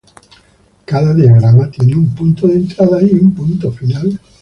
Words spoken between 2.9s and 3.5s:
y un